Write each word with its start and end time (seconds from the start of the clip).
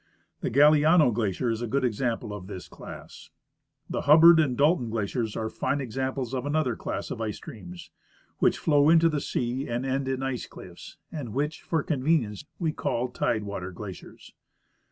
The 0.39 0.49
Galiano 0.49 1.13
glacier 1.13 1.51
is 1.51 1.61
a 1.61 1.67
good 1.67 1.85
example 1.85 2.33
of 2.33 2.47
this 2.47 2.67
class. 2.67 3.29
The 3.87 4.01
Hubbard 4.07 4.39
and 4.39 4.57
Dalton 4.57 4.89
glaciers 4.89 5.37
are 5.37 5.47
fine 5.47 5.79
examples 5.79 6.33
of 6.33 6.43
another 6.43 6.75
class 6.75 7.11
of 7.11 7.21
ice 7.21 7.37
streams 7.37 7.91
which 8.39 8.57
flow 8.57 8.89
into 8.89 9.09
the 9.09 9.21
sea 9.21 9.67
and 9.67 9.85
end 9.85 10.07
in 10.07 10.23
ice 10.23 10.47
cliflfs, 10.47 10.95
and 11.11 11.33
which 11.35 11.61
for 11.61 11.83
convenience 11.83 12.45
we 12.57 12.71
call 12.71 13.09
tide 13.09 13.43
ivater 13.43 13.71
glaciers. 13.71 14.33